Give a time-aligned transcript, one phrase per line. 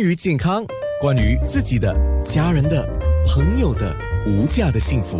[0.00, 0.64] 关于健康，
[0.98, 1.94] 关于自己的、
[2.24, 2.88] 家人的、
[3.26, 3.94] 朋友的
[4.26, 5.18] 无价的幸福，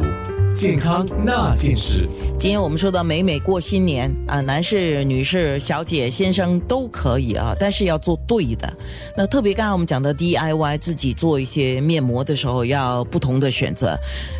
[0.54, 2.08] 健康那件事。
[2.38, 8.74] 今天我们说到美美过新年啊，男士、女士、小姐、先生都可以啊，但是要做对的。
[9.14, 13.94] 那特别刚才我们讲的 DIY 自己做一些面膜的时候，要不同的选择。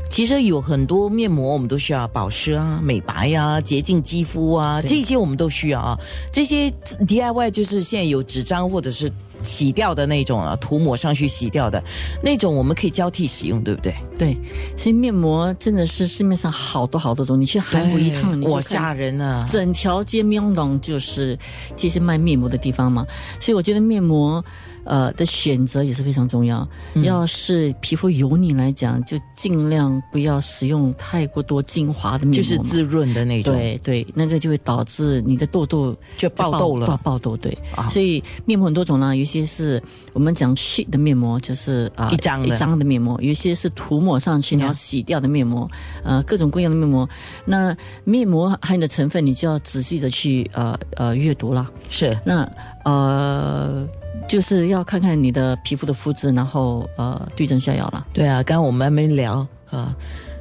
[0.09, 6.01] 其实有很多面膜我们都需要保湿啊、美白呀、洁净肌肤啊，这些我们都需要啊。
[6.33, 6.73] 这些
[7.07, 9.13] DIY 就是现在有纸张或者是。
[9.43, 11.83] 洗掉的那种啊，涂抹上去洗掉的
[12.23, 13.95] 那种，我们可以交替使用，对不对？
[14.19, 14.37] 对，
[14.77, 17.41] 所以面膜真的是市面上好多好多种。
[17.41, 19.47] 你去韩国一趟，我吓人啊！
[19.51, 21.39] 整条街面洞就是
[21.77, 23.07] 这些卖面膜的地方嘛。
[23.41, 24.45] 所以我觉得面膜。
[24.85, 26.67] 呃的选择也是非常重要。
[27.03, 33.55] 要是皮肤油腻来讲，就尽量不要使用太过多精华的面膜，就是滋润的那种。
[33.55, 37.37] 对对，那个就会导致你的痘痘就爆痘了，爆痘。
[37.37, 37.57] 对，
[37.91, 45.71] 所以面膜很多种啦，有些是我们讲 sheet 的面膜，就是啊一张一张的面膜；有些是涂抹上去然后洗掉的面膜。
[46.03, 47.09] 呃，各种各样的面膜。
[47.45, 51.71] 那面膜含的成分，你就要仔细的去呃呃阅读了。
[51.89, 52.51] 是，那
[52.85, 53.87] 呃。
[54.29, 58.07] 就是要看看你的皮肤的肤质，然后呃对症下药了。
[58.13, 59.97] 对啊，刚刚我们还没聊啊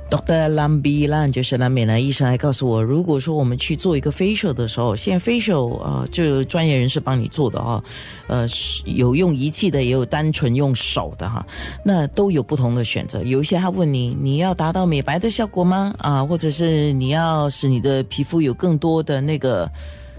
[0.10, 0.52] Dr.
[0.56, 7.84] Lambi Lan 就是蓝美兰医生还告诉我，如果说我们去做一个 facial 的时候，现在 facial 啊就专业人士帮你做的啊，
[8.28, 8.48] 呃
[8.86, 11.46] 有用仪器的，也有单纯用手的哈，
[11.84, 13.22] 那都有不同的选择。
[13.24, 15.94] 有一些他问你，你要达到美白的效果吗？
[16.00, 19.70] 啊，或者是你要使你的皮肤有更多的那个。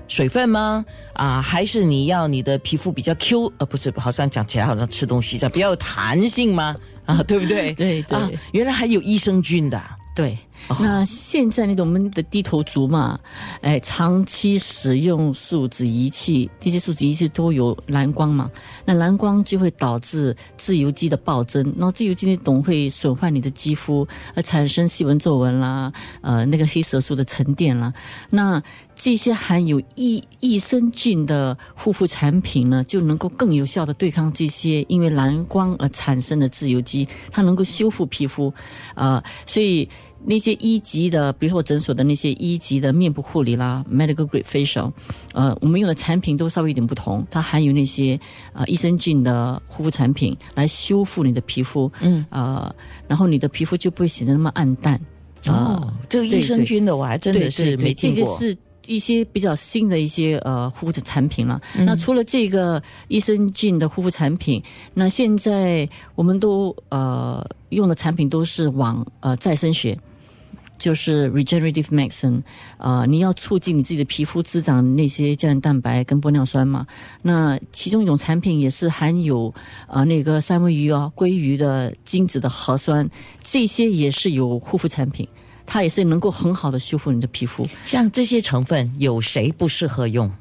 [0.06, 0.84] 水分吗？
[1.12, 3.52] 啊，还是你要你的皮肤比较 Q？
[3.58, 6.75] 呃，不是，好像讲起来好像吃东西，比较有弹性吗？
[7.16, 7.72] 啊，对不对？
[7.72, 9.80] 对对，原来还有益生菌的。
[10.14, 10.36] 对，
[10.80, 13.19] 那现在那我们的低头族嘛，
[13.61, 18.48] 哎，长期使用数字仪器，这些数字仪器都有蓝光嘛，
[18.84, 27.93] 那蓝光就会导致自由基的暴增，那自由基呢，总会损坏你的肌肤，而产生细纹皱纹啦，呃，那个黑色素的沉淀啦，
[28.31, 28.62] 那
[28.94, 38.53] 这些含有益益生菌的护肤产品呢，就能够更有效的对抗这些因为蓝光而产生的自由基，它能够修复皮肤，
[38.94, 39.88] 啊，所以。
[40.25, 44.92] 那些一级的，比如说我诊所的那些一级的面部护理啦，medical grade facial，
[45.32, 48.20] 呃，我们用的产品都稍微有点不同，它含有那些
[48.53, 52.75] 呃益生菌的护肤产品来修复你的皮肤，嗯，呃，
[53.08, 55.00] 然后你的皮肤就不会显得那么暗淡。
[55.47, 58.22] 哦，这个益生菌的我还真的是没见过。
[58.22, 58.56] 这个是
[58.87, 61.58] 一些比较新的一些呃护肤产品了。
[61.78, 69.98] 那除了这个益生菌的护肤产品，那现在我们都呃用的产品都是往呃再生学。
[70.80, 72.41] 就是 regenerative medicine，
[72.78, 76.86] 啊，你要促进你自己的皮肤滋长那些胶原蛋白跟玻尿酸嘛？
[77.20, 79.54] 那其中一种产品也是含有
[79.86, 83.08] 啊那个三文鱼啊、鲑鱼的精子的核酸，
[83.42, 85.28] 这些也是有护肤产品，
[85.66, 87.69] 它也是能够很好的修复你的皮肤。
[87.84, 90.32] 像这些成分，有谁不适合用？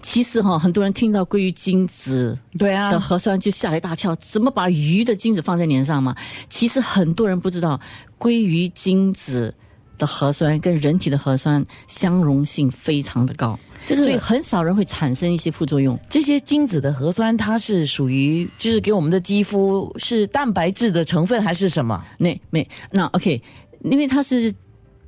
[0.00, 6.14] 其实哈，很多人听到鲑鱼精子对啊的核酸就吓了一大跳，怎么把鱼的精子放在脸上嘛？
[6.48, 7.80] 其实很多人不知道，
[8.18, 9.54] 鲑鱼精子
[9.98, 15.98] 的核酸跟人体的核酸相容性非常的高，所以很少人会产生一些副作用。
[16.08, 22.04] 这些精子的核酸，它是属于就是给我们的肌肤是蛋白质的成分还是什么？
[22.18, 23.42] 那没那 OK，
[23.84, 24.52] 因为它是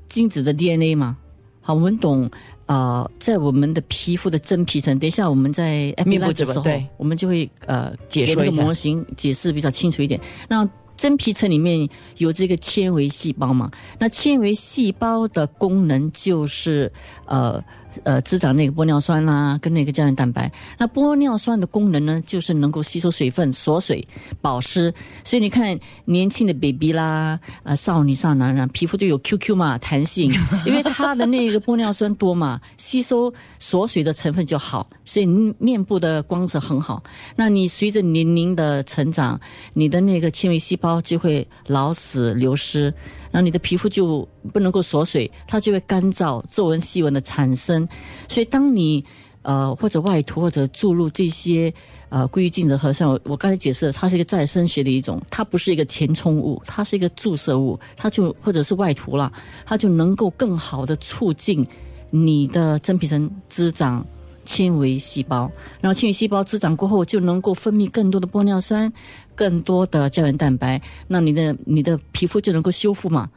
[0.08, 1.16] 精子的 DNA 嘛。
[1.60, 2.30] 好，我们懂。
[2.68, 6.64] 呃，在我们的皮肤的真皮层，等一下我们在面部的时候，
[6.96, 10.20] 我们就会呃解说一下模型，解释比较清楚一点。
[10.48, 13.70] 那真皮层里面有这个纤维细胞嘛？
[13.98, 16.92] 那纤维细胞的功能就是
[17.26, 17.62] 呃。
[18.04, 20.50] 呃，滋长那个玻尿酸啦，跟那个胶原蛋白。
[20.78, 24.06] 那玻尿酸的功能呢，就是能够吸收水分、锁水、
[24.40, 24.92] 保湿。
[25.24, 30.32] 所以你看，年轻的 baby 啦，啊，少女、少男人，皮肤都有 QQ 嘛，弹性，
[30.64, 35.26] 因为它的那个玻尿酸多嘛，吸收锁水的成分就好，所以
[35.58, 37.02] 面部的光泽很好。
[37.36, 39.40] 那你随着年龄的成长，
[39.74, 42.92] 你的那个纤维细胞就会老死、流失。
[43.30, 47.86] 然后你的皮肤就不能够锁水，它就会干燥、皱纹、细纹的产生。
[48.28, 49.04] 所以当你
[49.42, 51.72] 呃或者外涂或者注入这些
[52.08, 59.32] 呃鲑鱼精子核酸，我刚才解释了，它是一个再生学的一种，它不是一个填充物，它是一个注射物，它就或者是外涂了，
[59.64, 61.66] 它就能够更好的促进
[62.10, 64.04] 你的真皮层滋长。
[64.48, 65.50] 纤维细胞，
[65.82, 68.90] 然后纤维细胞滋长过后，就能够分泌更多的玻尿酸，
[69.36, 73.28] 更多的胶原蛋白，那你的你的皮肤就能够修复嘛，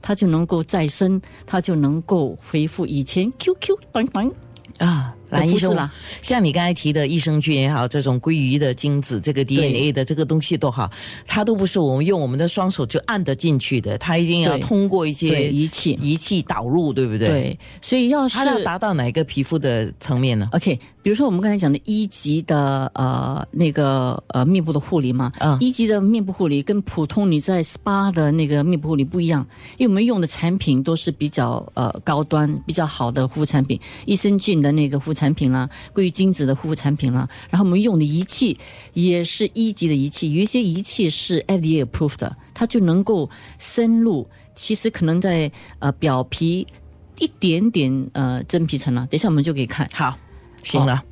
[0.00, 4.30] 它就能够再生，它就能够恢复以前 QQ 短短
[4.78, 5.16] 啊。
[5.30, 5.88] 蓝医生
[6.20, 10.90] 像你刚才提的益生菌也好，这种鲑鱼的精子、这个 DNA 的这个东西都好，
[11.26, 25.56] 它都不是我们用我们的双手就按得进去的，它一定要通过一些仪器，仪器导入，对不对？，对，所以要是它要达到哪一个皮肤的层面呢？OK，比如说我们刚才讲的一级的呃那个呃面部的护理嘛，嗯。
[25.60, 29.46] 一级的面部护理跟普通你在 SPA 的那个面部护理不一样，
[29.78, 38.56] 因为我们用的产品都是比较呃高端、比较好的护肤产品，益生菌的那个护肤产品啦，关于精子的护肤产品啦，然后我们用的仪器
[38.94, 43.28] 也是一级的仪器，有一些仪器是 FDA approved 的，它就能够
[43.58, 46.66] 深入，其实可能在呃表皮
[47.18, 49.86] 一点点呃真皮层了，等一下我们就可以看。
[49.92, 50.16] 好，
[50.62, 51.02] 行了。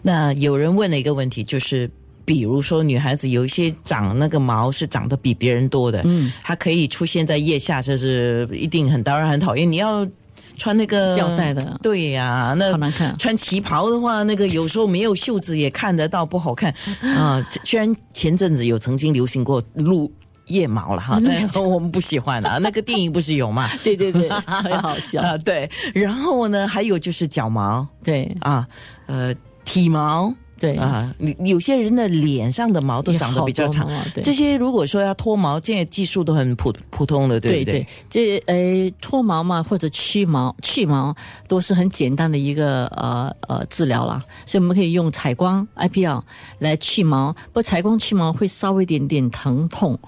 [0.00, 1.90] 那有人问了一个问题，就是
[2.24, 9.70] 比如说女孩子有一些长那个毛是长得比别人多的，嗯，它可以出现在腋下，这是一定很当然很讨厌。
[9.70, 10.08] 你要
[10.58, 13.16] 穿那个吊带的对呀、那好难看。
[13.16, 20.12] 穿旗袍的话，那个有时候没有袖子也看得到，不好看 啊、虽然前阵子有曾经流行过露
[20.48, 22.58] 腋毛了哈，但是我们不喜欢啊。
[22.62, 23.68] 那个电影不是有吗？
[23.84, 25.22] 对对对，很 好笑。
[25.22, 25.70] 啊，对。
[25.94, 28.66] 然后呢，还有就是脚毛对啊，
[29.06, 29.34] 呃，
[29.64, 33.88] 体毛对，啊，你有些人的脸上的毛都长得比较长
[34.22, 37.86] 这些如果说要脱毛，这些技术都很普普通的，对不对？
[38.10, 41.14] 这呃脱毛嘛，或者去毛、去毛
[41.46, 46.22] 都是很简单的一个呃呃治疗啦，所以我们可以用采光 IPL
[46.58, 49.98] 来去毛，不过采光去毛会稍微一点点疼痛。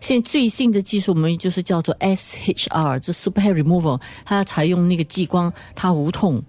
[0.00, 6.42] 现在最新的技术我们就是叫做 SHR，这 Super Hair Removal，它采用那个激光，它无痛、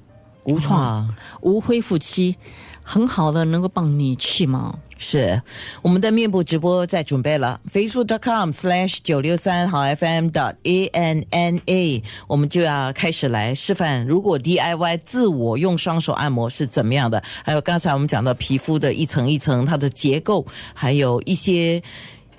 [0.43, 2.35] 无创、哇无恢复期，
[2.83, 4.77] 很好的能够帮你去毛。
[4.97, 5.41] 是
[5.81, 21.81] 我们的面部直播在准备了，facebook.com/slash 九六三好 FM 的 a n n a，我们就要开始来示范，如果 DIY 自我用双手按摩是怎么样的，还有刚才我们讲到皮肤的一层一层它的结构，还有一些。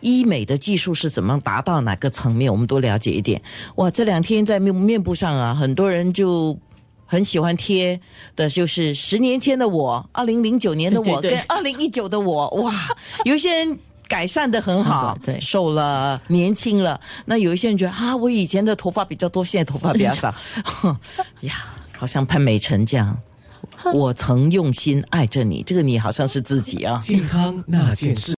[0.04, 3.40] 医美的技术是怎么达到哪个层面，我们多了解一点。
[3.76, 6.58] 哇，这两天在面面部上啊，很多人就
[7.12, 8.00] 很喜欢贴
[8.34, 12.72] 的，就是十年前的我，二零零九年的我对对对跟二零一九的我，哇，
[13.26, 13.78] 有一些人。
[14.08, 17.00] 改善的很好，对对瘦了，年轻了。
[17.24, 20.34] 那有一些人觉得啊，我以前的头发比较多，现在头发比较少，
[21.40, 21.54] 呀，
[21.96, 23.18] 好像潘美辰这样。
[23.94, 27.00] 我曾用心爱着你，这个你好像是自己啊。
[27.02, 28.30] 健康那件事。